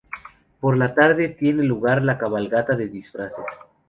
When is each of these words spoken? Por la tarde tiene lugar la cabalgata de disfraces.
Por 0.59 0.77
la 0.77 0.95
tarde 0.95 1.29
tiene 1.29 1.61
lugar 1.61 2.01
la 2.03 2.17
cabalgata 2.17 2.75
de 2.75 2.87
disfraces. 2.87 3.45